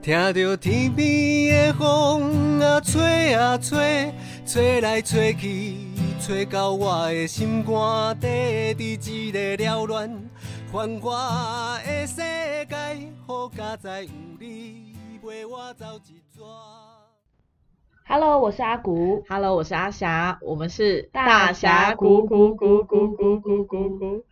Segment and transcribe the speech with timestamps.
[0.00, 4.12] 听着天边的风啊吹啊吹，
[4.46, 5.76] 吹来吹去，
[6.20, 8.26] 吹到我的心肝底，
[8.74, 10.08] 伫一个缭乱
[10.72, 12.76] 繁华的世界，
[13.26, 16.42] 好佳哉有你陪我走一逝。
[18.06, 24.22] Hello，我是阿古，Hello，我是阿霞，我们是大侠咕咕咕咕咕咕咕咕，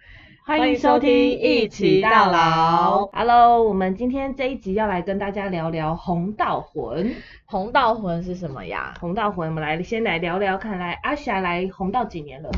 [0.47, 1.11] 欢迎收听
[1.41, 3.07] 一起到老。
[3.07, 7.17] Hello，我们今天这一集要来跟大家聊聊红道魂。
[7.47, 8.95] 红道魂是什么呀？
[9.01, 12.51] 红道魂，我们来先来聊聊看，来阿霞来红道几年了？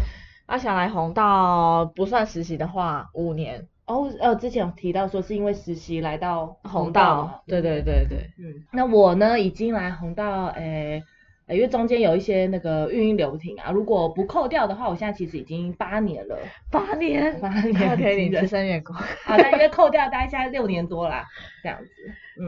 [0.45, 3.67] 阿霞来红道不算实习的话，五年。
[3.87, 11.03] 哦，呃，之前有提到说是因为实习来到红道对对对对，嗯，那我呢已经来红道，诶、呃
[11.49, 16.39] 因为中间有一些那个运营流停啊，如果不扣掉的话，我现在其实已经八年了，
[16.71, 18.95] 八年，八年他可以领资深员工。
[18.95, 21.25] 啊，但因为扣掉，大概现在六年多啦，
[21.63, 21.89] 这样子，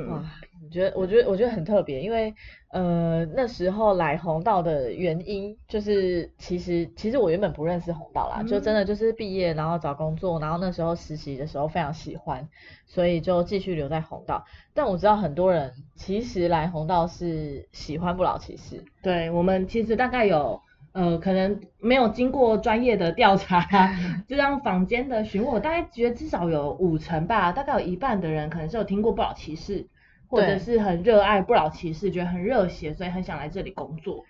[0.09, 0.25] 哇嗯，，
[0.63, 2.33] 我觉得，我觉得，我觉得很特别，因为
[2.71, 12.49] 呃那时候来红道的原因，就是其实其实我原本不认识红道啦，就真的就是毕业然后找工作，然后那时候实习的时候非常喜欢，
[12.87, 14.45] 所以就继续留在红道。
[14.75, 20.61] 但我知道很多人其实来红道是喜欢不老骑士，对我们其实大概有。
[20.93, 23.65] 呃，可能没有经过专业的调查，
[24.27, 29.87] 就让坊间的询问，我大概觉得至少有五成吧，大概有一半的人可能是有听过不老骑士，
[30.27, 34.25] 或者是很热爱不老骑士，觉得很热血，所以很想来这里工作。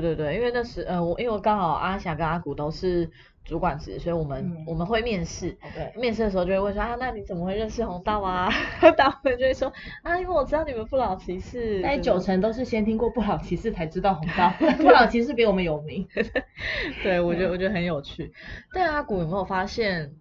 [0.00, 3.10] 对对对，因为那时呃我因为我刚好阿霞跟阿古都是
[3.44, 8.48] 主管职，所以我们、嗯我们会面试，对，面试的时候就会问说啊，那你怎么会认识红道啊？
[8.96, 16.06] 大部分就会说啊，因为我知道你们不老骑士，大概对九成都是先听过不老骑士才知道红道， 不老骑士比我们有名。
[17.02, 18.32] 对，我觉得我觉得很有趣。
[18.72, 20.12] 但阿古有没有发现？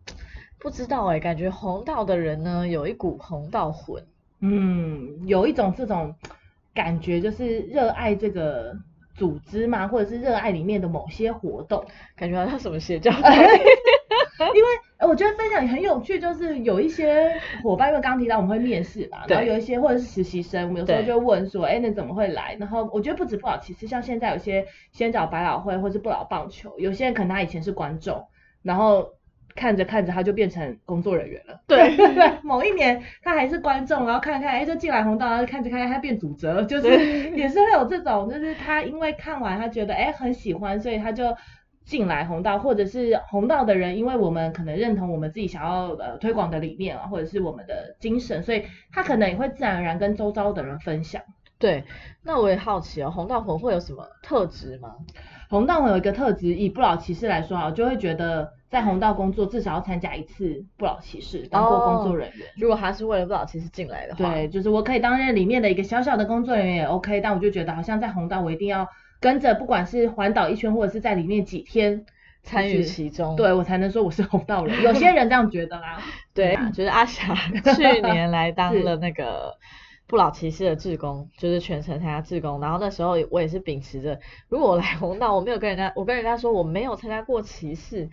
[0.63, 4.05] 不知道哎、感觉红道的人呢有一股红道魂，
[4.41, 6.13] 嗯，有一种这种
[6.71, 8.77] 感觉，就是热爱这个
[9.21, 11.85] 组织嘛，或者是热爱里面的某些活动。
[12.17, 13.11] 感觉好像什么邪教
[14.55, 22.57] 因为呃我觉得分享也很有趣，就是有一些伙伴，因为刚刚提到我们会面试嘛，然后有一些或者是实习生，我们有时候就会问说，哎，那怎么会来？
[22.59, 28.25] 然后我觉得不止不老骑士，像现在有些先找百老汇或是不老棒球，有些人可能他以前是观众，
[28.63, 29.13] 然后
[29.55, 31.59] 看着看着他就变成工作人员了。
[31.67, 36.89] 对对，某一年他还是观众，然后看看，哎，就进来红道，然后看着看着他变主责，就是
[37.31, 41.35] 也是会有这种，就是他因为看完他觉得哎很喜欢，所以他就
[41.83, 51.21] 进来红道，或者是红道的人，因为我们可能认同我们自己想要呃推广的理念啊，或者是我们的精神，所以他可能也会自然而然跟周遭的人分享。
[51.57, 51.83] 对，
[52.23, 54.95] 那我也好奇哦，红道魂会有什么特质吗？
[55.49, 62.47] 红道有一个特质，以不老骑士来说啊，就会觉得在红道工作至少要参加一次不老骑士，当过工作人员。
[62.55, 68.87] 如果他是为了不老骑士进来的话，对，就是我可以担任里面的一个小小的工作人员也 OK，但我就觉得好像在红道我一定要
[69.19, 72.05] 跟着，不管是环岛一圈或者是在里面几天，
[72.43, 74.81] 参与其中，对我才能说我是红道人。
[74.81, 76.01] 有些人这样觉得啦。
[76.33, 77.35] 对啊，就是阿霞
[77.75, 79.53] 去年来当了那个
[80.07, 82.61] 不老骑士的志工，就是全程参加志工。
[82.61, 84.17] 然后那时候我也是秉持着，
[84.47, 88.09] 如果我来红道，我没有跟人家，我跟人家说我没有参加过骑士，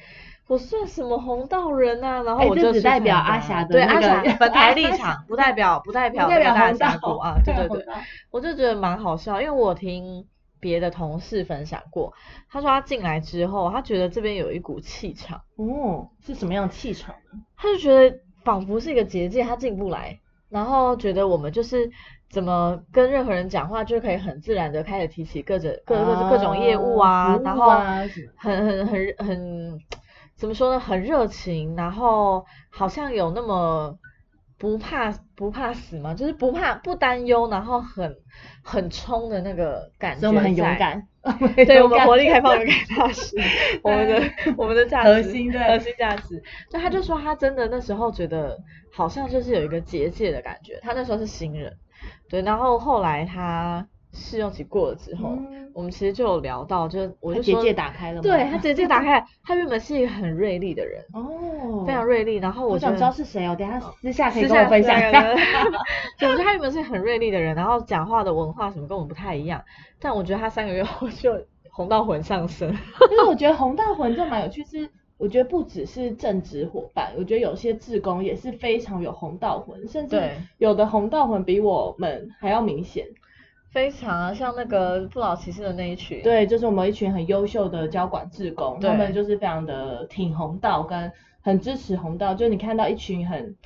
[0.48, 2.22] 我算什么红道人啊？
[2.22, 7.84] 然后我就去只 代表阿霞的对阿那个霞本台立阿场，不代表不代表红道峡谷啊， 对对对
[8.30, 10.26] 我就觉得蛮好笑，因为我听
[10.58, 12.12] 别的同事分享过，
[12.50, 15.40] 他说他进来之后，他觉得这边有一股气场。
[15.56, 17.40] 哦，是什么样的气场呢？
[17.56, 21.90] 他就觉得仿佛是一个结界，他进不来，然后觉得我们就是
[22.30, 27.70] 怎么跟任何人讲话，就可以很自然的开始提起各种各各各种业务啊，然后
[28.36, 29.80] 很很很很
[30.38, 33.98] 怎么说呢，很热情，然后好像有那么
[34.56, 38.16] 不怕不怕死嘛，就是不怕不担忧，然后很
[38.62, 40.66] 很冲的那个感觉，所以我们很勇。
[40.78, 41.06] 敢。
[41.56, 43.36] 对 我们活力力开放、勇敢踏实，
[43.82, 44.22] 我们的
[44.56, 46.42] 我们的价值核心对核心价值。
[46.70, 48.56] 就他就说他真的那时候觉得
[48.90, 51.76] 好像就是有一个结界的感觉，他那时候是新人，
[52.30, 53.86] 对，然后后来他
[54.18, 58.22] 试用期过了之后，嗯我们其实就有聊到，就我就说结界打开了吗？
[58.22, 65.22] 对他结界打开，他原本是一个很锐利的人，哦，非常锐利，然后我我想知道是谁哦，等一下私下可以跟我分享一下。
[66.18, 69.62] 对，我觉得他原本是很锐利的人，然后讲话的文化什么跟我们不太一样，
[70.00, 72.68] 但我觉得他三个月后就红到魂上身。
[73.12, 80.20] 因为我觉得红到魂就蛮有趣，是我觉得不只是正职伙伴，我觉得有些志工也是非常有红到魂，甚至
[80.56, 83.06] 有的红到魂比我们还要明显。
[83.70, 91.12] 非常啊，像那个不老骑士的那一群，对，就是我们一群很优秀的交管志工，他们就是非常的挺红道，跟
[91.42, 92.34] 很支持红道。
[92.34, 93.56] 就你看到一群很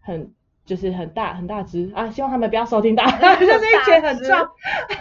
[0.00, 0.32] 很
[0.66, 3.04] 就是很大很大只啊，希望他们不要收听到，
[3.38, 4.50] 就是一群很壮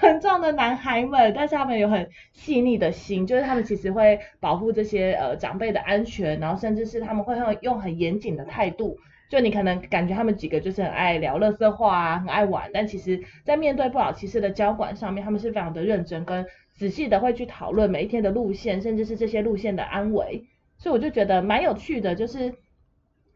[0.02, 8.98] 很壮的男孩们，但是他们有很细腻的心，就是他们其实会保护这些呃长辈的安全，然后甚至是他们会用用很严谨的态度，
[9.34, 16.46] 就你可能感觉他们几个就是很爱聊乐色话啊，很爱玩，但其实在面对不老骑士的交管上面，他们是非常的认真跟
[16.76, 20.46] 仔细的会去讨论每一天的路线，甚至是这些路线的安危，
[20.78, 22.54] 所以我就觉得蛮有趣的，就是。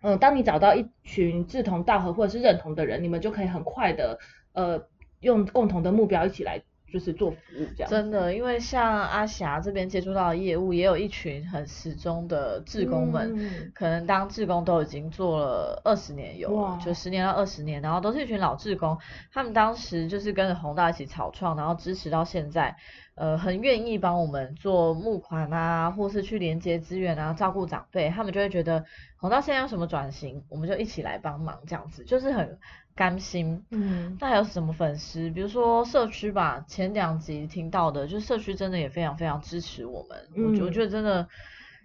[0.04, 4.20] 嗯，当你找到一群志同道合或者是认同的人，你们就可以很快的
[4.54, 4.88] 呃
[5.22, 6.62] 用共同的目标一起来
[6.92, 7.90] 就是做服务这样。
[7.90, 18.98] 真的，因为像阿霞这边接触到的业务，也有一群很始终的志工们，可能当志工都已经做了二十年有，就十年到二十年，然后都是一群老志工，
[19.32, 22.76] 他们当时就是跟着宏大一起草创，然后支持到现在。
[23.18, 28.86] 呃，很愿意帮我们做募款啊，或是去连接资源啊，照顾长辈，他们就会觉得，
[29.18, 32.58] 红到现在有什么转型，我们就一起来帮忙，这样子就是很
[32.96, 33.66] 甘心。
[33.72, 35.30] 嗯，那还有什么粉丝？
[35.32, 40.18] 比如说社区吧，前两集听到的，就社区真的也非常非常支持我们。
[40.36, 41.28] 嗯，我觉得真的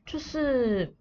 [0.07, 0.95] 就是。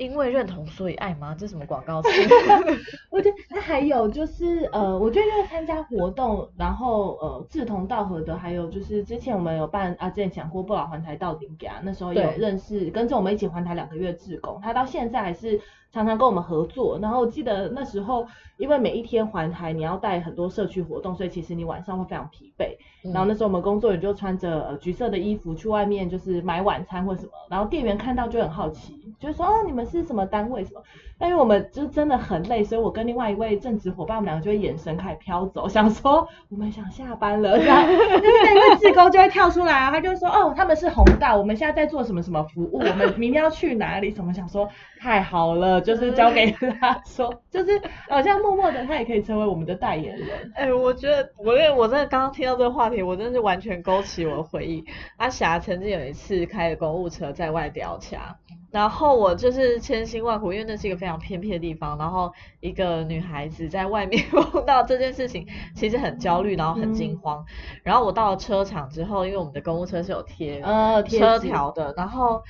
[0.00, 1.36] 因为认同所以爱吗？
[1.38, 2.08] 这什么广告词？
[3.10, 15.60] 我觉得那还有就是呃，我觉得因为参加活动，然后呃志同道合的，还有就是之前我们有办啊，之前讲过不老环台到顶家，那时候有认识跟着我们一起环台两个月志工，他到现在还是。
[15.92, 18.26] 常常跟我们合作，然后记得那时候，
[18.58, 22.76] 因为每一天环台你要带很多社区活动，所以其实你晚上会非常疲惫。
[23.12, 30.82] 然后那时候我们工作人员就穿着呃橘色的衣服去外面就是买晚餐或什么，然后店员看到就很好奇，就说哦你们是什么单位什么？
[31.20, 44.10] 但因为我们就真的很累，所以我跟另外一位正职伙伴，我们两个就会眼神开始飘走， 想说我们想下班了，然后 那个志工就会跳出来啊，他就说哦他们是红道，我们现在在做什么什么服务，我们明天要去哪里？
[44.10, 44.66] 什么想说
[44.98, 45.78] 太好了。
[45.80, 50.52] 就是交给他说， 就是好像默默的，他也可以成为我们的代言人。
[50.54, 54.84] 哎，我觉得我因为我真的刚刚听到这个话题，我真的是完全勾起我的回忆。
[55.16, 58.36] 阿霞曾经有一次开着公务车在外吊卡，
[58.70, 67.44] 然后我就是千辛万苦，因为那是一个非常偏僻的地方，然后一个女孩子在外面 碰到这件事情，其实很焦虑，然后很惊慌。
[67.82, 72.42] 然后我到了车场之后，因为我们的公务车是有贴呃车条的，然后。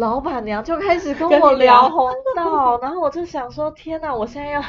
[0.00, 4.62] 老板娘就开始跟我聊红道，然后我就想说，天哪，我现在要，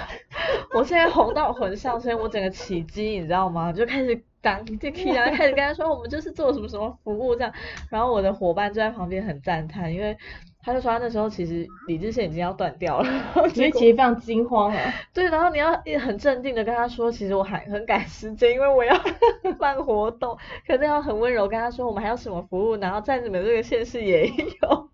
[0.74, 3.72] 我现在红到魂上，所以我整个起鸡，你知道吗？
[3.72, 7.54] 就开始当就开始跟他说，我们就是做什么什么服务这样，
[7.90, 10.18] 然后我的伙伴就在旁边很赞叹，因为
[10.62, 13.10] 他就说他那时候其实理智线已经要断掉了，
[13.56, 14.94] 所以其实非常惊慌啊。
[15.14, 18.94] 对，然后你要很镇定的跟他说，其实我还很赶时间，因为我要
[19.58, 20.38] 办活动，
[20.68, 24.91] 可是要很温柔跟他说，我们还有什么服务，然后在你们这个县市也有。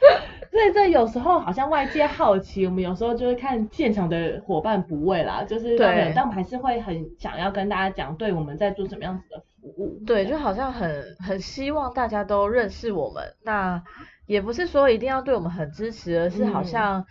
[0.50, 10.02] 所以这有时候好像外界好奇，我们有时候就会看现场的伙伴不畏啦，就是对，但我们还是会很想要跟大家讲，对我们在做什么样子的服务。
[10.04, 13.80] 对，就好像很很希望大家都认识我们，那
[14.26, 17.06] 也不是说一定要对我们很支持，而是好像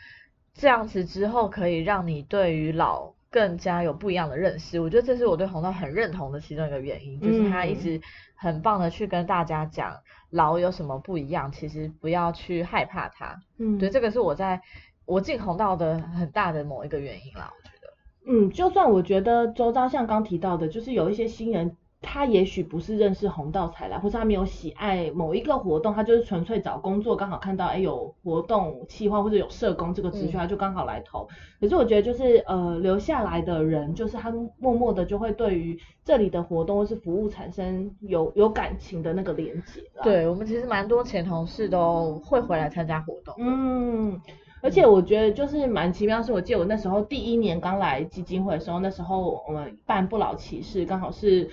[0.53, 4.79] 这样子之后可以让你对于老更加有不一样的认识。
[4.79, 8.01] 我觉得这是我对红道很认同的其中一个原因，就是他一直
[8.39, 9.95] 很棒的去跟大家讲。
[10.31, 11.51] 老有什么不一样？
[11.51, 13.41] 其实不要去害怕它。
[13.57, 14.61] 嗯，对，这个是我在
[15.05, 17.93] 我进红道的很大的某一个原因啦，我觉得。
[18.27, 21.75] 嗯，就算我觉得周遭像刚提到的，就是有一些新人。
[22.01, 31.27] 他也许不是认识红道才来，或是他没有喜爱某一个活动，他就是纯粹找工作，刚好看到哎有活动企划或者有社工这个职缺，他就刚好来投。
[31.59, 39.83] 可是我觉得就是呃留下来的人，就是他默默的就会对于这里的活动或是服务产生有有感情的那个连接。
[40.01, 43.35] 对我们其实蛮多前同事都会回来参加活动。
[43.39, 44.21] 嗯，
[44.61, 51.49] 而且我觉得就是蛮奇妙，是我记得我那时候第一年刚来基金会的时候，那时候我们办不老骑士，刚好是。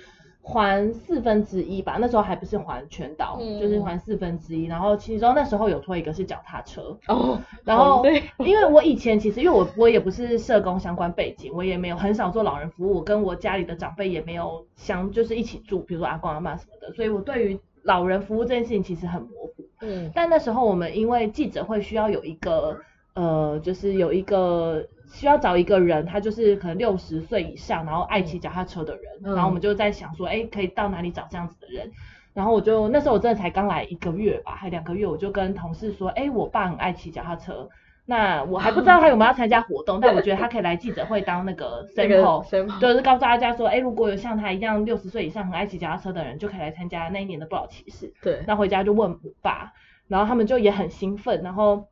[0.47, 4.65] 还四分之一吧，那时候还不是还全岛，就是还四分之一。
[4.65, 8.05] 然后其中那时候有拖一个是脚踏车，哦，然后
[8.39, 19.65] 因为我以前其实因为我我也不是社工相关背景，我也没有很少做老人服务，跟我家里的长辈也没有相就是一起住，比如说阿公阿妈什么的，所以我对于老人服务这件事情其实很模糊。
[19.81, 22.79] 嗯，但那时候我们因为记者会需要有一个
[23.17, 24.87] 呃，就是有一个。
[25.09, 29.03] 需要找一个人，他就是可能六十岁以上，然后爱骑脚踏车的人。
[29.23, 31.89] 然后我们就在想说，哎，可以到哪里找这样子的人？
[32.33, 37.69] 然后我就那时候我真的才刚来一个月吧，还两个月，我就跟同事说，哎，我爸很爱骑脚踏车，
[38.05, 42.43] 那我还不知道他有没有要参加活动，但我觉得他可以来记者会当那个 sample，
[42.81, 48.13] 就是告诉大家说，哎，如果有像他一样六十岁以上很爱骑脚踏车的人，就可以来参加那一年的不老骑士。
[48.21, 48.43] 对。
[48.45, 49.71] 那回家就问我爸，
[50.09, 51.87] 然后他们就也很兴奋，然后。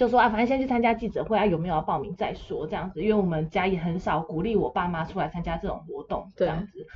[0.00, 6.86] 就说啊，反正先去参加记者会啊，有没有要报名再说这样子，因为我们家也很少鼓励我爸妈出来参加这种活动这样子。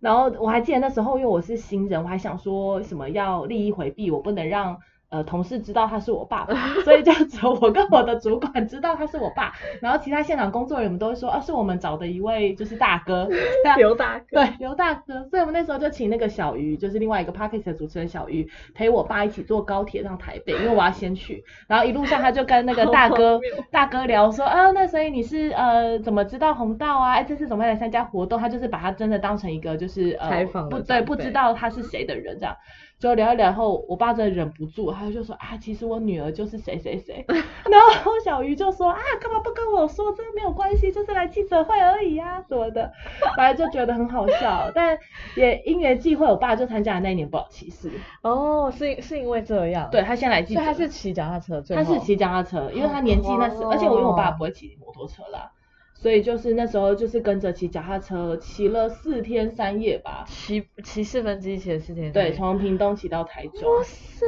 [0.00, 4.78] 然后我还记得那时候，因为我是新人，我还想说什么要利益回避，我不能让。
[5.08, 13.28] 呃，同事知道他是我爸爸，所以就只有我跟我的主管知道他是我爸，然后其他现场工作人员们都会说，啊，是我们找的一位就是大哥，
[13.76, 27.12] 刘大哥，对，刘大哥，所以我们那时候就请那个小鱼，就是另外一个 p a r k e s 的主持人小鱼，陪我爸一起坐高铁上台北，因为我要先去，然后一路上他就跟那个大哥大哥聊说，啊，那所以你是呃怎么知道红道啊？
[27.12, 28.40] 哎，这次怎么来参加活动？
[28.40, 32.56] 他就是把他真的当成一个就是呃采访不对不知道他是谁的人这样。
[32.98, 37.22] 就聊一聊后，我爸真的忍不住，他就说啊，其实我女儿就是谁谁谁。
[37.28, 40.10] 然后小鱼就说啊，干嘛不跟我说？
[40.12, 42.90] 这没有关系，就是来记者会而已啊，什么的。
[43.36, 44.98] 反正就觉得很好笑，但
[45.36, 47.90] 也因缘际会，我爸就参加了那一年不老骑士。
[48.22, 49.90] 哦，是是因为这样？
[49.92, 55.52] 对他先来记者，他是骑脚踏车，他是骑脚踏车，因为他年纪那时，而且我因为我爸不会骑摩托车啦。
[55.98, 62.12] 所以就是那时候就是跟着骑脚踏车骑了四天三夜吧，骑骑四分之一骑了四天。
[62.12, 63.76] 对，从屏东骑到台中。
[63.76, 64.26] 哇塞！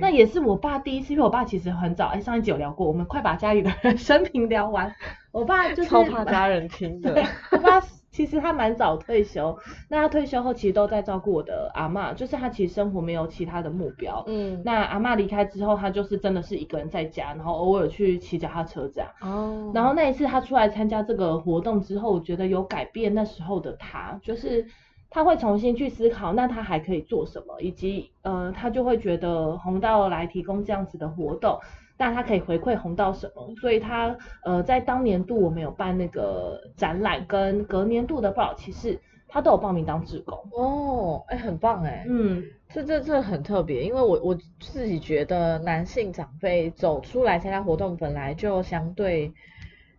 [0.00, 4.94] 那也是我爸第一次，因为我爸其实很早，哎，上一集有聊过，我们快把家里的生平聊完。
[5.32, 7.24] 我爸就是超怕家人听的。
[7.52, 7.80] 我爸。
[8.18, 9.56] 其实他蛮早退休，
[9.88, 14.24] 那他退休后其实都在照顾我的阿妈，就是他其实生活没有其他的目标。
[14.26, 19.08] 嗯，那阿妈离开之后，他就是真的是一个人在家，然后偶尔去骑脚踏车这样。
[19.20, 19.70] 哦。
[19.72, 24.66] 然后那一次他出来参加这个活动之后，我觉得有改变那时候的他，就是
[25.08, 31.56] 他会重新去思考，那他还可以做什么，以及呃，他就会觉得红道来提供这样子的活动。
[31.98, 33.54] 但他可以回馈红到什么？
[33.60, 40.38] 所以他呃在当年度我们有办那个展览，跟隔年度的报道骑士，他都有报名当志工。
[40.52, 42.06] 哦，哎，很棒哎。
[42.08, 49.32] 嗯，这这这很特别，因为我我自己觉得男性长辈走出来参加活动本来就相对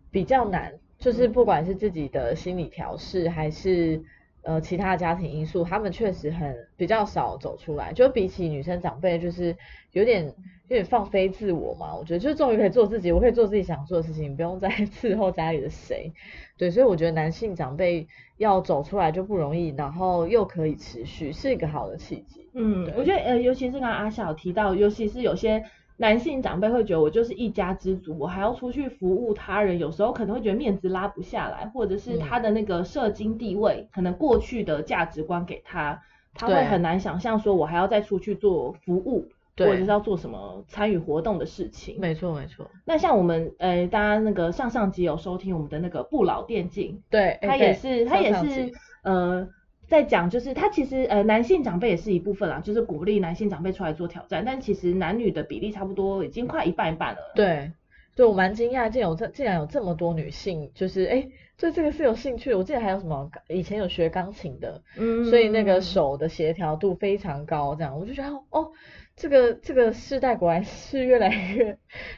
[0.10, 4.02] 比较难，就是不管是自己的心理调试还是。
[4.42, 9.56] 呃，其他家庭因素，他们确实很比较少走出来，就比起女生长辈，就是
[9.92, 10.34] 有点有
[10.70, 11.96] 点放飞自我嘛。
[11.96, 16.14] 我觉得就终于可以做自己，我可以做自己想做的事情，不用再 伺候家里的谁。
[16.58, 22.50] 对，所以我觉得男性长辈要走出来就不容易，然后又可以持续，是一个好的契机。
[22.54, 25.64] 嗯，我觉得呃，尤其是刚刚阿小提到，尤其是有些。
[26.02, 36.02] 男性长辈会觉得我就是一家之主，我还要出去服务他人，有时候可能会觉得面子拉不下来，或者是他的那个社经地位，可能过去的价值观给他，
[36.34, 39.28] 他会很难想象说我还要再出去做服务，
[39.58, 42.00] 或者是要做什么参与活动的事情。
[42.00, 42.66] 没错没错。
[42.86, 48.72] 那像我们呃，大家那个上上集有收听我们的那个不老电竞，对，他也是他也是
[49.04, 49.50] 呃。
[49.90, 57.20] 在讲就是他其实呃男性长辈也是一部分啦，就是鼓励男性长辈出来做挑战，但其实男女的比例差不多已经快一半一半了。
[57.36, 57.72] 对，
[58.16, 61.28] 对我蛮惊讶，竟有这竟然有这么多女性，就是哎
[61.58, 62.54] 对这个是有兴趣。
[62.54, 68.72] 我记得还有什么以前有学钢琴的，嗯，所以那个手的协调度非常高，这样我就觉得哦。
[69.20, 71.78] 这个这个世代果然是越来越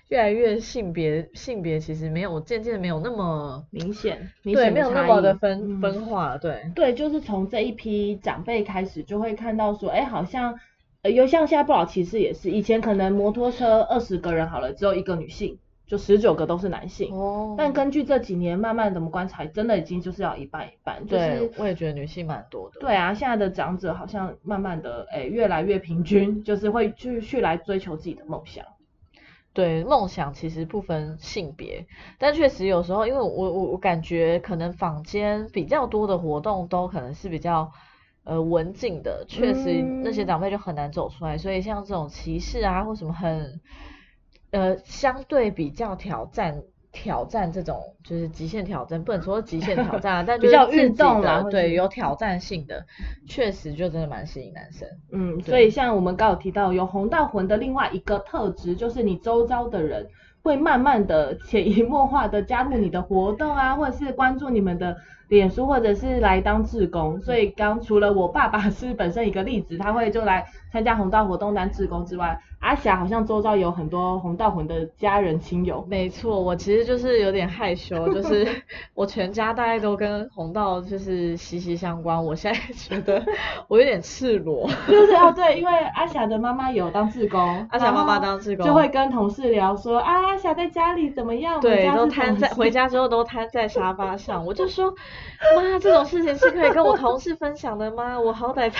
[0.09, 10.59] 越来越性别性别其实没有渐渐没有那么明显，对，没有那么的分分化，对对，就是从这一批长辈开始就会看到说，哎，好像
[11.01, 15.57] 呃，又像现在不老骑士也是，以前可能摩托车二十个人好了，只有一个女性。
[15.91, 21.05] 就十九个都是男性，哦，但根据这几年慢慢怎么观察，真的已经就是要一半一半。
[21.05, 22.79] 对，我也觉得女性蛮多的。
[22.79, 28.63] 对啊，现在的长者好像慢慢的，哎，越来越平均，就是会继续来追求自己的梦想。
[29.51, 31.85] 对，梦想其实不分性别，
[32.17, 37.69] 但确实有时候，因为我我我感觉可能坊间比较多的活动都可能是比较
[38.23, 43.59] 呃文静的，确实那些长辈就很难走出来，所以像这种歧视啊或什么很。
[44.51, 52.85] 呃，相对比较挑战挑战这种就是极限挑战，不能说极限挑战啊， 但比较运动啦，对，有挑战性的，
[53.27, 54.87] 确实就真的蛮吸引男生。
[55.11, 60.07] 嗯，所以像我们刚有提到有红到魂的另外一个特质，就是你周遭的人
[60.43, 64.97] 会慢慢的潜移默化的加入你的活动啊，或者是关注你们的。
[65.31, 75.83] 脸书或者是来当志工，所以刚除了我爸爸是本身一个例子，他会就来参加红道活动当志工之外，阿霞好像周遭有很多红道魂的家人亲友。
[75.89, 78.47] 没错，我其实就是有点害羞，就是
[78.93, 82.23] 我全家大概都跟红道就是息息相关。
[82.23, 83.23] 我现在觉得
[83.67, 91.59] 我有点赤裸， 就是哦对，因为阿霞的妈妈有当志工，阿霞妈妈当志工就会跟同事聊说啊阿霞在家里怎么样？
[91.59, 94.93] 对，都瘫在回家之后都瘫在沙发上，我就说。
[95.55, 98.19] 妈，这种事情是可以跟我同事分享的吗？
[98.19, 98.79] 我好歹在，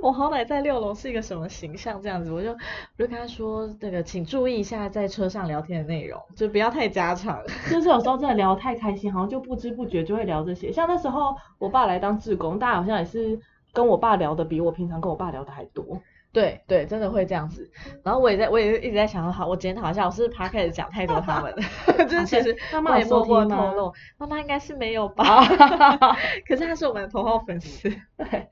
[0.00, 2.56] 我好歹在六楼是一个什么形象这样子，我就我
[2.98, 7.42] 就跟他说，那个请注意一下在车上聊天的内容，就不要太家常。
[7.70, 10.70] 就是有时候真的聊太开心，好像就不知不觉就会聊这些。
[10.70, 13.38] 像那时候我爸来当志工，大家好像也是
[13.72, 16.00] 跟我爸聊的比我平常跟我爸聊的还多。
[16.34, 17.70] 对对，真的会这样子。
[18.02, 21.54] 然后我也在，我也一直在想，好，我检讨一下，我是不是 p 开始讲太多他们，
[22.08, 25.44] 就是其实妈妈也默默透露，妈妈应该是没有吧。
[26.46, 27.88] 可是她是我们的头号粉丝。
[28.16, 28.48] 对，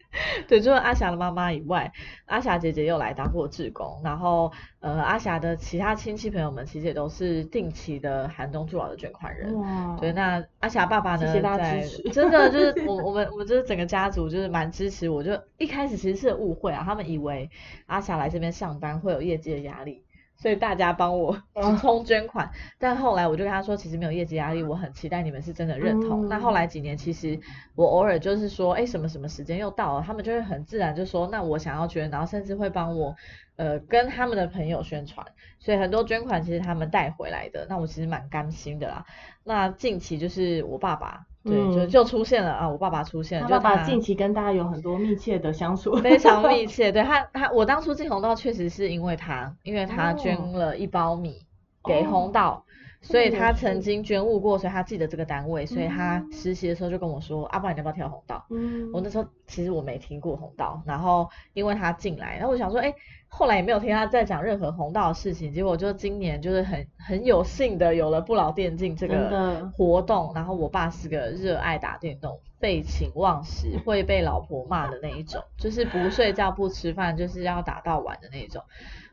[0.47, 1.93] 对，除了阿霞的妈妈以外，
[2.27, 9.53] 阿霞姐姐又来当过志工，然后呃，阿霞的其他亲戚朋友们其实也都是定期的寒冬助老的捐款人。
[9.61, 9.97] 哇。
[10.01, 11.27] 对，那阿霞爸爸呢？
[11.27, 12.03] 谢谢大家支持。
[12.11, 17.51] 真的就是我我们我们就是整个家族就是蛮支持，我就一开始其实是误会啊，他们以为。
[17.87, 20.05] 阿霞来这边上班会有业绩的压力，
[20.37, 21.43] 所以大家帮我
[21.81, 22.50] 充捐款。
[22.79, 26.29] 但后来我就跟他说，其实没有业绩压力，我很期待你们是真的认同。
[26.29, 27.38] 那后来几年，其实
[27.75, 33.14] 我偶尔就是说，哎，什么什么时间又到了，他们就会很自然就说，那我想要捐，然后甚至会帮我
[33.57, 35.26] 呃跟他们的朋友宣传。
[35.59, 39.05] 所以很多捐款其实他们带回来的，那我其实蛮甘心的啦。
[39.45, 41.26] 那近期就是我爸爸。
[41.45, 42.69] 对，就就出现了啊！
[42.69, 46.93] 我爸爸出现了，爸爸近期跟大家有很多密切的相处，非常 密切。
[46.93, 51.41] 对他，他我当初进红道确实是因为他，因为他捐了一包米
[51.85, 52.65] 给红道，
[53.02, 62.94] 所以他曾经捐物过，所以他记得这个单位，所以他实习的时候就跟我说：“阿爸，你要不要跳红道？”嗯，我那时候其实我没听过红道，然后因为他进来，然后我想说，哎。
[63.35, 78.62] 后来也没有听他在讲任何红道的事情，结果就今年就是很很有幸的有了不老电竞这个活动，然后我爸是个热爱打电动、废寝忘食、会被老婆骂的那一种，就是不睡觉不吃饭就是要打到晚的那种，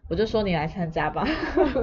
[0.09, 1.25] 我就说你来参加吧，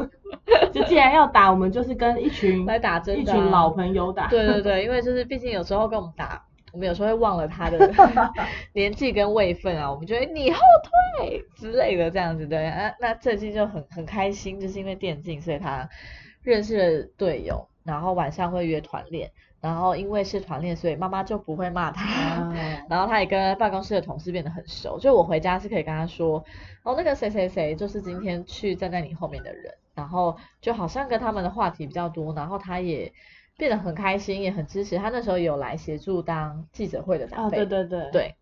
[0.72, 6.42] 就既然要打，我们就是跟一群来打真一群老朋友打，对对对，因为就是毕竟有时候跟我们打。
[6.72, 7.90] 我们有时候会忘了他的
[8.74, 10.60] 年纪跟位分啊，我们觉得你后
[11.18, 15.88] 退之类的这样子对那，那最近就很很开心，就是因为电竞，所以他
[16.42, 19.30] 认识了队友，然后晚上会约团练，
[19.66, 22.52] 然后因为是团练，所以妈妈就不会骂他，
[22.88, 26.44] 然后他也跟办公室的同事变得很熟，就我回家是可以跟他说，
[26.84, 33.12] 哦那个谁谁谁就是今天去站在你后面的人，然后就好像跟他们的话题比较多，然后他也。
[33.58, 34.98] 变得很开心，也很支持。
[34.98, 37.64] 他那时候有来协助当记者会的长辈。
[37.64, 38.10] 对对对。
[38.12, 38.34] 对，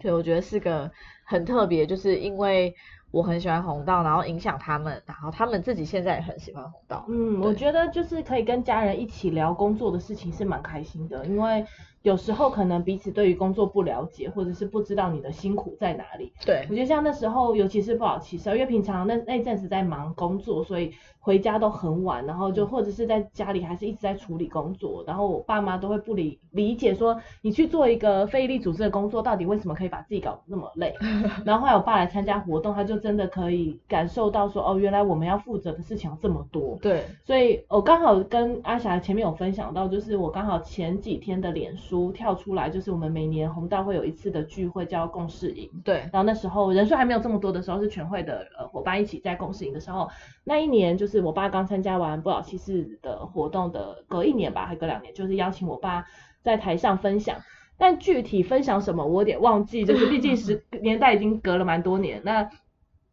[0.00, 0.90] 对，我觉得是个
[1.22, 2.74] 很特别，就是因为
[3.12, 7.04] 我很喜欢红道，然后影响他们，然后他们自己现在也很喜欢红道。
[7.08, 11.64] 嗯，我觉得就是可以跟家人一起聊工作的事情是蛮开心的，因为
[12.02, 16.32] 有时候可能彼此对于工作不了解，或者是不知道你的辛苦在哪里。
[16.44, 16.66] 对。
[16.68, 20.92] 我觉得像那时候，尤其是不好骑车，因为平常那那阵子在忙工作，所以。
[21.24, 30.92] 回家都很晚，然后就或者是在家里还是一直在处理工作，然后我爸妈都会不理理解说你去做一个非利组织的工作，到底为什么可以把自己搞得那么累？
[31.46, 36.76] 然后后来我爸来参加活动，他就真的可以感受到说哦，原来我们要负责的事情有这么多。
[36.82, 45.70] 对，所以我刚好跟阿霞前面有分享到，就是我刚好前几天的脸书跳出来，就是我们每年红道会有一次的聚会叫共事营。
[45.84, 50.10] 对，然后那时候人数还没有这么多的时候，是全会的呃伙伴一起在共事营的时候，
[50.42, 51.12] 那一年就是。
[51.12, 56.06] 是我爸刚参加完不老骑士的活动的隔一年吧，还隔两年，就是邀请我爸
[56.40, 57.36] 在台上分享，
[57.76, 62.48] 但具体分享什么我有点忘记，就是毕竟十 年代已经隔了蛮多年，那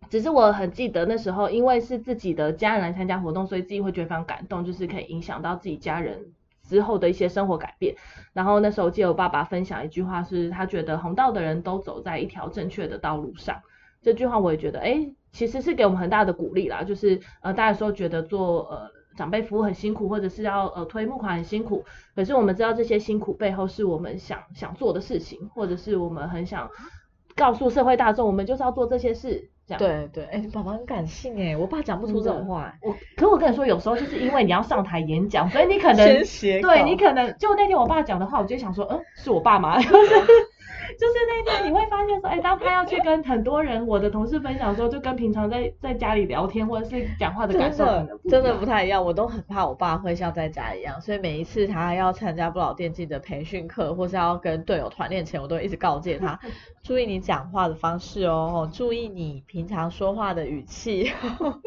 [0.10, 6.28] 只是我很记得那时候，因为是自己的家人来参加活动，所以自己会觉得非常感动，就是可以影响到自己家人
[6.70, 7.96] 之后的一些生活改变。
[8.32, 13.62] 然后那时候借我爸爸分享一句话，是他觉得红道的人都走在一条正确的道路上，
[14.02, 15.12] 这句话我也觉得，哎。
[15.32, 26.68] 其实是给我们很大的鼓励啦，就是呃，大家说觉得做呃长辈服务很辛苦，或者是要呃推募款很辛苦，可是我们知道这些辛苦背后是我们想想做的事情，或者是我们很想
[27.36, 29.52] 告诉社会大众，我们就是要做这些事。
[29.78, 32.74] 这样对对，哎，爸爸很感性哎，我爸讲不出这种话。
[32.82, 36.24] 我，可我跟你说，有时候就是因为你要上台演讲，所以你可能
[36.62, 39.80] 对你可能就那天我爸讲的话，我就想说，嗯，是我爸妈。
[41.00, 47.86] 就是那天你会发现说，哎，当他要去跟很多人，我的同事分享的时候，就跟平常在在家里聊天或者是讲话的感受
[48.30, 49.04] 真的不太一样。
[49.04, 56.38] 我都很怕我爸会像在家一样，所以每一次他要参加不老电竞的培训课，或是要跟队友团练前，我都一直告诫他，
[56.84, 61.10] 注意你讲话的方式哦，注意你平常说话的语气，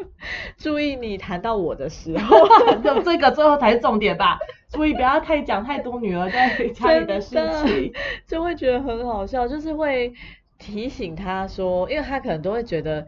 [0.57, 2.37] 注意你谈到我的时候，
[2.85, 4.37] 就这个最后才是重点吧。
[4.73, 7.93] 注意不要太讲太多女儿在 家里的事情，
[8.27, 10.11] 就会觉得很好笑，就是会
[10.57, 13.05] 提醒他说，因为他可能都会觉得，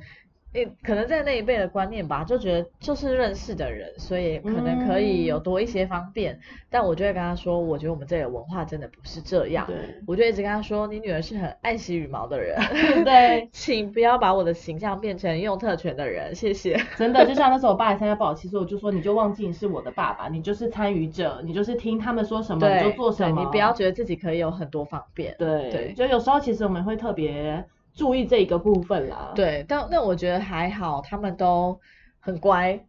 [0.55, 6.39] 诶，可能在那一辈的观念吧，就觉得就是认识的人，所以可能可以有多一些方便。
[6.69, 9.67] 但我就会跟他说，我觉得我们这里的文化真的不是这样。
[10.07, 12.57] 我就一直跟他说，你女儿是很爱惜羽毛的人，
[13.03, 16.81] 对，请不要把我的形象变成用特权的人，谢谢。
[16.97, 25.35] 真的，就像那时候我爸也参加保期，所以我就说，你就忘记你是我的爸爸，你就是参与者，你就是听他们说什么你就做什么，你不要觉得自己可以有很多方便。
[25.37, 27.65] 对对就有时候其实我们会特别
[27.95, 29.31] 注意这一个部分啦。
[29.35, 31.79] 对，但但我觉得还好，他们都
[32.19, 32.79] 很乖，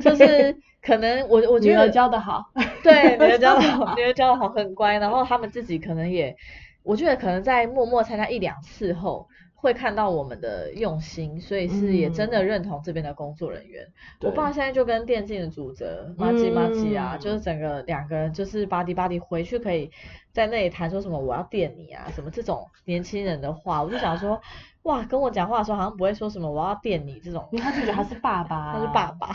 [0.00, 2.44] 就是可能我我觉得教的好，
[2.82, 4.98] 对，女儿教的 好，女儿教的好，很乖。
[4.98, 6.34] 然后他们自己可能也，
[6.82, 9.26] 我觉得可能在默默参加一两次后，
[9.62, 13.86] 会看到我们的用心，所以是也真的认同这边的工作人员。
[14.20, 19.88] 我爸现在就跟电竞的主责马吉马吉啊，嗯就是整个两个人就是巴迪巴迪回去可以
[20.32, 24.40] 在那里谈说什么我要电你啊，什么这种年轻人的话，我就想说，
[24.82, 29.28] 哇，跟我讲话的时候好像不会说什么我要电你这种因为他就觉得他是爸爸，他是爸，爸，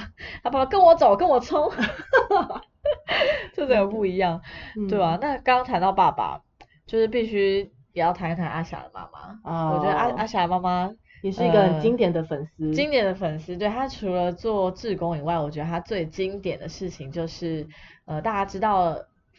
[0.43, 1.71] 他爸爸跟我走，跟我冲，
[3.53, 4.41] 这整个不一样，
[4.75, 4.89] 嗯。
[4.89, 5.17] 对吧、？
[5.21, 6.41] 那刚刚谈到爸爸，
[6.85, 9.39] 就是必须也要谈一谈阿霞的妈妈。
[9.43, 17.67] 哦我觉得阿阿霞的妈妈也是一个很呃经典的粉丝，经典的粉丝，对她除了做志工以外，我觉得她最经典的事情就是，
[18.05, 18.95] 呃，大家知道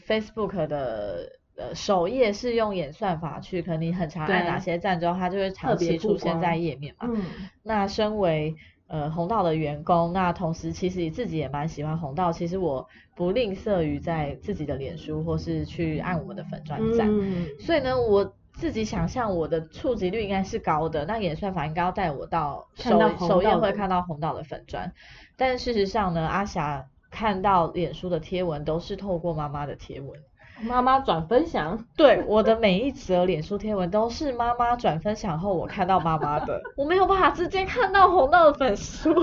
[0.07, 1.39] Facebook 的。
[1.61, 7.09] 呃，首页是用演算法去，可能你很常按哪些赞之后，它就会长期出现在页面嘛。
[7.11, 7.21] 嗯，
[7.65, 8.55] 那身为
[8.87, 24.93] 呃红道的员工，那同时其实自己也蛮喜欢红道，其实我不吝啬于在自己的脸书或是去按我们的粉专赞，嗯，所以呢，我自己想象我的触及率应该是高的，那演算法应该要带我到首看到首页会看到红道的粉砖，
[25.37, 30.21] 但事实上呢，阿霞看到脸书的贴文都是透过妈妈的贴文。
[30.61, 39.15] 妈妈转分享，对，我的每一则脸书贴文都是妈妈转分享后，我看到妈妈的， 我没有办法直接看到红道的粉书，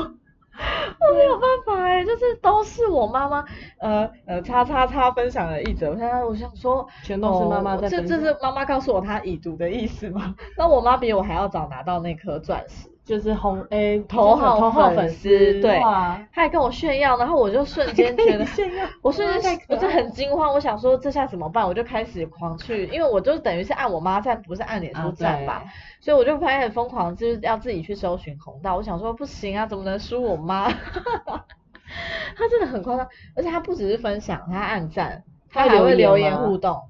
[1.00, 3.44] 我没有办法哎、就是都是我妈妈，
[3.80, 10.36] 呃呃，叉叉叉分享的一则，我现在我想说，全都是妈妈哦这在分享这是妈妈告诉我她已读的意思吗？
[10.58, 12.90] 那我妈比我还要早拿到那颗钻石。
[13.06, 21.64] 就是红诶头号头号粉粉丝对哇，她还跟我炫耀，然后我就瞬间觉得 炫耀我瞬间我就很惊慌，我想说这下怎么办？
[21.68, 25.64] 我就开始狂去，因为我就等于是按我妈赞，不是按脸书啊赞吧，
[26.02, 28.76] 所以我就开始疯狂就是要自己去搜寻红道。
[28.76, 30.68] 我想说不行啊，怎么能输我妈？
[32.36, 36.82] 他真的很夸张，而且他不只是分享，他按赞，她她还会留言互动。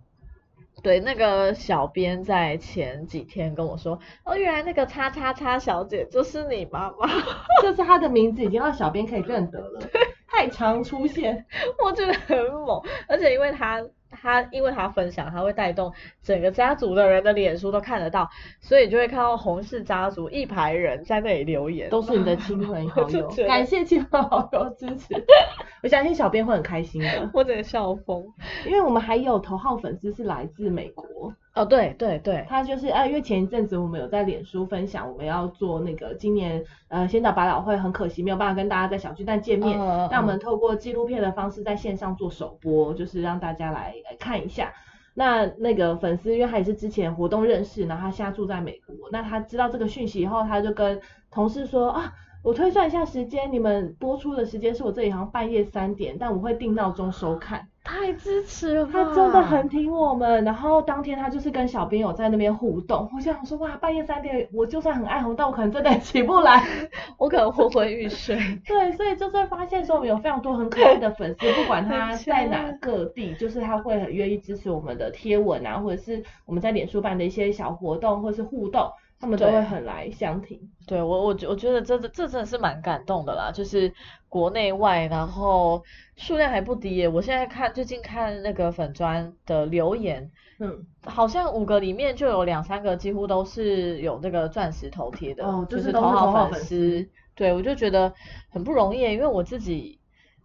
[0.85, 7.07] 对，那个小编在前几天跟我说，哦，原来那个叉叉叉小姐就是你妈妈。
[7.63, 9.81] 就是她的名字已经让小编可以认得了，
[10.29, 11.43] 太常出现，
[11.83, 13.81] 我觉得很猛，而且因为他
[14.21, 23.27] 他因为他分享，他会带动整个家族的人的脸书都看得到，所以就会看到洪氏家族一排人在那里留言，都是你的亲朋好友。
[23.47, 25.13] 感谢亲朋好友支持，
[25.83, 28.25] 我相信小编会很开心的，我整个笑疯。
[28.65, 44.73] 因为我们还有头号粉丝是来自美国，哦，对对对，他就是啊，因为前一阵子我们有在脸书分享，我们要做那个今年呃仙岛百老汇，很可惜没有办法跟大家在小巨蛋见面，嗯嗯嗯那我们透过纪录片的方式在线上做首播，就是让大家来来看一下。
[45.13, 50.99] 那那个粉丝，因为他也是之前活动认识，然后他现在住在美国，那他知道这个讯息以后，他就跟
[51.31, 52.11] 同事说啊，
[52.43, 57.65] 我推算一下时间，你们播出的时间是我这里好像半夜三点，但我会定闹钟收看。
[57.85, 66.63] 太支持了吧，他真的很挺我们，然后当天他就是跟小编有在那边互动，我想说哇，半夜三点，我就算很爱红，但我可能真的起不来。
[67.17, 68.35] 我可能昏昏欲睡。
[68.65, 80.59] 对，所以就是会发现说我们有非常多很可爱的粉丝，不管他在哪强各地，就是他会很愿意支持我们的贴文啊，或者是我们在脸书办的一些小活动或是互动，他们都对会很来相挺。
[80.85, 83.91] 对我，我觉我觉得这这这真的是蛮感动的啦，就是
[84.29, 85.83] 国内外，然后
[86.15, 87.07] 数量还不低耶。
[87.07, 97.07] 我现在看最近看那个粉砖的留言，嗯，好像五个里面就有两三个几乎都是有那个钻石头贴的，哦就就是头号粉丝。
[97.33, 98.13] 对，我就觉得
[98.49, 99.99] 很不容易，因为我自己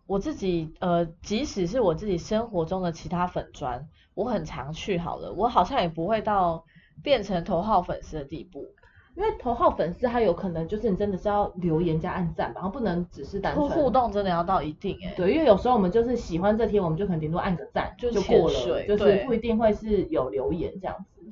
[0.07, 6.65] 我自己呃，即使是我自己生活中的其他粉砖，我很常去好了，我好像也不会到
[7.03, 8.67] 变成头号粉丝的地步。
[9.17, 13.91] 因为头号粉丝他有可能就是你真的是要留言加按赞吧，然后不能只是单纯互互。
[13.91, 21.23] 动真的要到一定哎、对，因为有时候我们就是喜欢这贴，我们就可能顶多按个赞就就过了，就是不一定会是有留言这样子。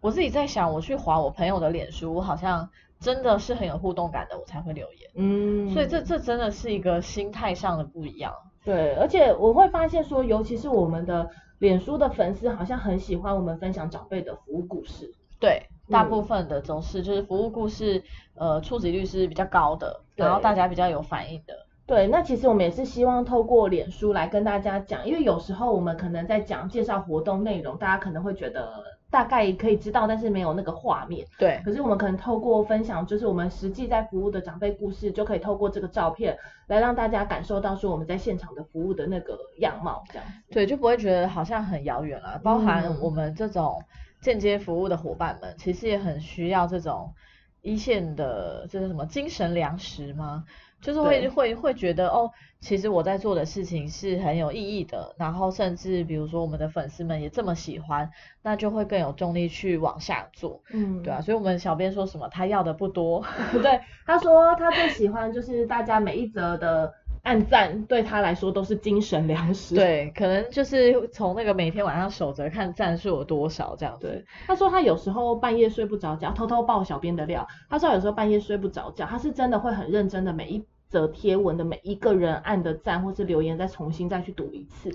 [0.00, 5.10] 我自己在想，我去划我朋友的脸书，我好像真的是很有互动感的，我才会留言。
[5.14, 8.32] 嗯，所以这这真的是一个心态上的不一样。
[8.68, 15.10] 对，而且我会发现说，尤其是我们的脸书的粉丝，好像很喜欢我们分享长辈的服务故事。
[15.40, 18.02] 对大部分的都是就是服务故事，
[18.34, 21.54] 呃，触及率是比较高的，然后大家比较有反应的。
[21.86, 28.70] 对，那其实我们也是希望透过脸书来跟大家讲，因为有时候我们可能在讲介绍活动内容，大家可能会觉得
[29.10, 31.26] 大概可以知道，但是没有那个画面。
[31.38, 40.52] 对，可是我们可能透过分享，就是我们实际在服务的长辈故事，就可以透过这个照片来让大家感受到说我们在现场的服务的那个样貌，这样子。
[40.52, 42.38] 对，就不会觉得好像很遥远了。
[42.44, 43.82] 包含嗯我们这种
[44.20, 47.14] 间接服务的伙伴们，其实也很需要这种
[47.62, 50.44] 一线的，这是什么精神粮食吗？
[50.80, 51.28] 就是会对。
[51.28, 58.10] 会会觉得哦，其实我在做的事情是很有意义的，然后甚至比如说我们的粉丝们也这么喜欢，
[58.42, 61.02] 那就会更有动力去往下做，嗯。
[61.02, 63.24] 对啊，所以我们小编说什么他要的不多，
[63.62, 69.74] 对，他说他最喜欢就是大家每一则的按赞，对他来说都是精神粮食。
[69.74, 77.46] 对，可能就是从那个每天晚上守着看赞数有多少这样子，对，他说他有时候半夜睡不着觉，偷偷爆小编的料。
[77.68, 84.94] 他说有时候半夜睡不着觉，他是真的会很认真的每一则贴文的每一个人按的赞或是留言再重新再去读一次。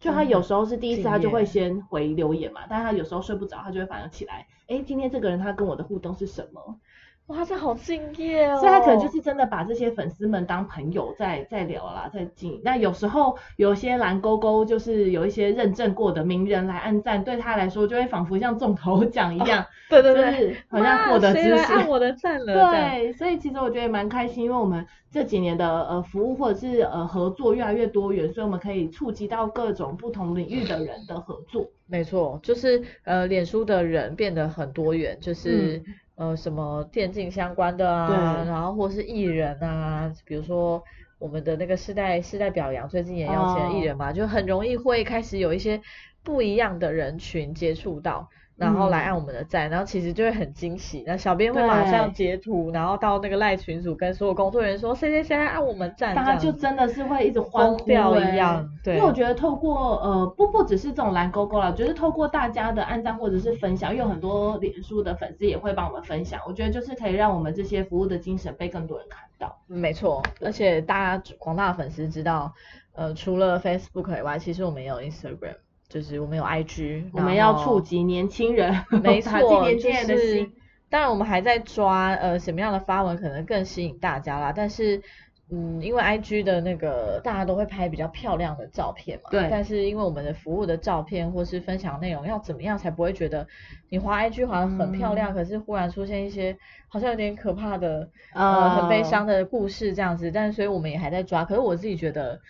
[0.00, 6.78] 就他有时候是第一次，他就会先回留言嘛，但是他有时候睡不着，他就会反而起来，哎，今天这个人他跟我的互动是什么？
[7.28, 12.60] 哇，这好敬业哦，所以他可能就是真的把这些粉丝们当朋友在在聊啦，在经营。
[12.62, 21.54] 那有时候有些蓝勾勾就是有一些认证过的名人来按赞，对他来说就会仿佛像中头奖一样，对对对，就是好像获得哇谁知识。
[21.54, 31.66] 来按我的赞了， 对，所以其实我觉得也蛮开心，因为我们这几年的呃服务或者是呃合作越来越多元，所以我们可以触及到各种不同领域的人的合作。
[31.86, 40.82] 没错，就是呃，脸书的人变得很多元，就是、嗯呃什么电竞相关的啊，然后或是艺人啊，比如说
[41.18, 45.80] 我们的那个世代世代表扬，最近也邀请了艺人嘛，就很容易会开始有一些
[46.22, 48.28] 不一样的人群接触到。
[48.56, 51.02] 然后来嗯按我们的赞，然后其实就会很惊喜。
[51.06, 69.58] 那小编会马上截图，然后到那个赖群组跟所有工作人员说谁谁谁来按我们赞，大家就真的是会一直欢呼、一样对因为我觉得透过呃不不只是这种蓝勾勾啦，我觉得透过大家的按赞或者是分享，因为有很多脸书的粉丝也会帮我们分享，我觉得就是可以让我们这些服务的精神被更多人看到。
[69.66, 72.52] 没错，而且大家广大的粉丝知道，
[72.92, 75.56] 呃，除了 Facebook 以外，其实我们也有 Instagram，
[75.94, 80.52] 就是我们有 IG，我们要触及年轻人， 没错，年轻人的就是心。
[80.90, 85.00] 当然我们还在抓呃什么样的发文可能更吸引大家啦，但是。
[85.50, 93.46] 嗯，因为 IG 的那个大家都会拍比较漂亮的照片嘛，对但是因为我们的服务的照片或是分享内容要怎么样才不会觉得
[93.90, 96.56] 你滑 IG 滑的很漂亮，嗯可是忽然出现一些
[96.88, 101.44] 好像有点可怕的呃呃很悲伤的故事这样子，但是所以我们也还在抓。
[101.44, 102.40] 可是我自己觉得，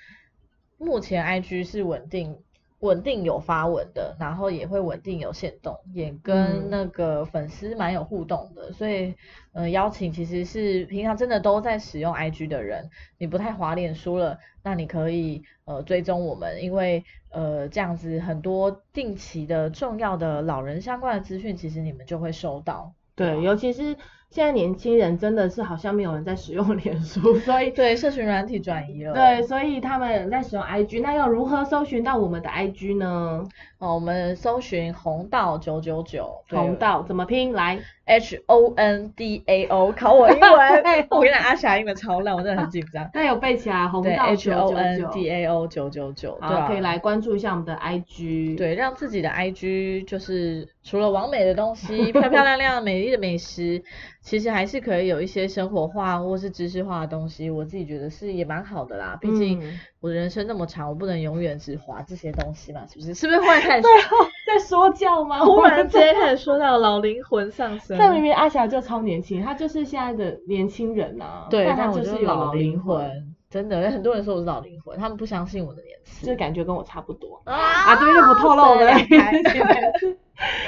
[0.79, 2.39] 目前 IG 是稳定
[2.85, 9.15] 稳定有发文的，然后也会稳定有限动，也跟嗯那个粉丝蛮有互动的，所以
[9.53, 22.93] 呃邀请其实是平常真的都在使用 IG 的人，你不太滑脸书了，那你可以呃追踪我们，因为呃这样子很多定期的重要的老人相关的资讯，其实你们就会收到。
[23.17, 23.97] 对，尤其是
[24.35, 29.15] 现在年轻人真的是好像没有人在使用脸书， 所以对，社群软体转移了。
[29.15, 33.47] 对，所以他们在使用 IG，那要如何搜寻到我们的 IG 呢？
[33.79, 37.53] 哦，我们搜寻红道九九九，对红道怎么拼？
[37.53, 40.51] 来，H O N D A O，考我英文。
[41.11, 43.09] 我跟你讲，阿霞英文超烂，我真的很紧张。
[43.15, 48.57] 那有背起来，红对道 H O N D A O 九九九，对好，啊可以来关注一下我们的 IG。
[48.57, 53.83] 对，让自己的 IG 就是除了完美的东西、 漂漂亮亮、美丽的美食，
[54.21, 57.49] 其实还是可以有一些生活化或是知识化的东西。
[57.51, 63.15] 我自己觉得是也蛮好的啦，毕竟嗯我的人生那么长，我不能永远只划这些东西嘛，是不是？
[63.15, 64.17] 是不是忽然开始最后
[64.55, 65.41] 在说教吗？
[65.45, 67.97] 忽然之间开始说到老灵魂上升？
[67.99, 76.35] 但明明阿霞就超年轻，她就是现在的年轻人呐、对，但她就是有老灵灵魂，真的， 很多人说我是老灵魂，他们不相信我的年就纪。
[76.37, 77.41] 感觉跟我差不多。
[77.45, 79.33] 啊啊，这边就不透露我们的两开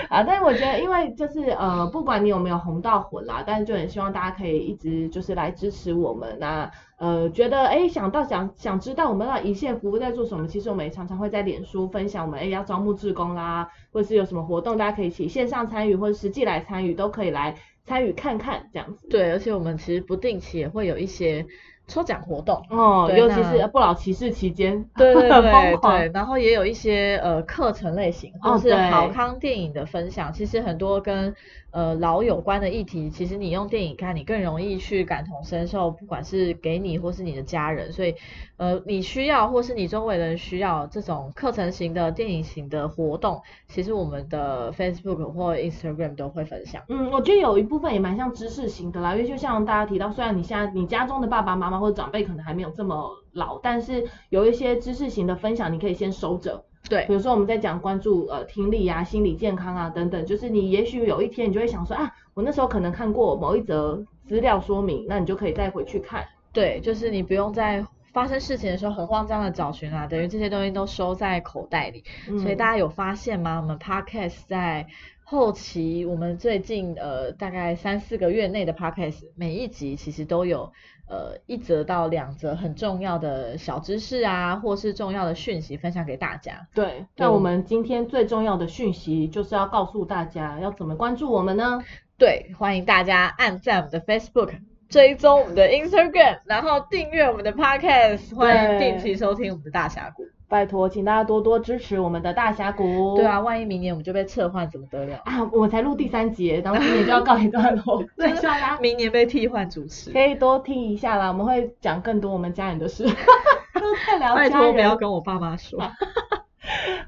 [0.09, 19.09] 啊，但是我觉得，因为就是呃，不管你有没有红到魂啦，但是就很希望大家可以一直就是来支持我们那呃，觉得哎想到想想知道我们的一线服务在做什么，其实我们也常常会在脸书分享我们哎要招募志工啦，或者是有什么活动，大家可以一起线上参与或者实际来参与，都可以来参与看看这样子。
[19.09, 21.44] 对，而且我们其实不定期也会有一些
[21.87, 22.62] 抽奖活动。
[22.70, 30.33] 哦，尤其是不老骑士期间，对对 很对对，然后也有一些呃课程类型，哦或是好康电影的分享。
[30.33, 31.35] 其实很多跟
[31.70, 37.92] 呃老有关的议题，其实你用电影看，你更容易去感同身受，不管是给你或是你的家人。
[37.92, 38.14] 所以
[38.57, 46.83] 呃你需要或是你周围的人需要这种课程型的电影型的活动，其实我们的 Facebook 或 Instagram 都会分享。
[46.88, 56.64] 嗯，我觉得有一部分也蛮像知识型的啦，因为就像大家提到，虽然你现在你家中的爸爸妈妈或者长辈可能还没有这么老，但是有一些知识型的分享，你可以先收着。
[56.88, 66.24] 对比如说我们在讲关注呃听力啊、心理健康啊等等，就是你也许有一天你就会想说啊，我那时候可能看过某一则资料说明，那你就可以再回去看。
[66.52, 72.04] 对，就是你不用在发生事情的时候很慌张的找寻啊，等于这些东西都收在口袋里。
[72.40, 73.60] 所以嗯大家有发现吗？
[73.60, 74.86] 我们 podcast 在
[75.24, 80.72] 后期，我们最近呃大概三四个月内的 podcast，每一集其实都有
[81.09, 86.66] 呃一则到两则很重要的小知识啊，或是重要的讯息分享给大家。
[86.75, 91.83] 对，那我们今天最重要的讯息就是要告诉大家要怎么关注我们呢？
[92.19, 94.59] 对，欢迎大家按赞我们的 Facebook。
[94.88, 100.23] 追踪我们的 Instagram，然后订阅我们的 Podcast，欢迎定期收听我们的大峡谷。
[100.48, 103.16] 拜托，请大家多多支持我们的大峡谷。
[103.16, 105.16] 对啊，万一明年我们就被撤换，怎么得了？
[105.24, 113.04] 啊，我才录第三集，然后今年就要告一段落， 对希望大家明年被替换主持，可以多听一下啦，我们会讲更多我们家人的事，
[113.74, 114.94] 都太聊家拜托不要。
[114.96, 115.80] 跟我爸妈说。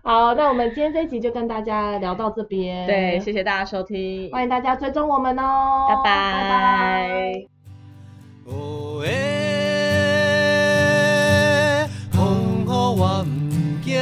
[0.02, 7.44] 好，那我们今天这一集就跟大家聊到这边，对，谢谢大家收听，欢迎大家追踪我们哦，拜
[8.44, 9.37] 拜
[13.00, 13.94] 我唔惊，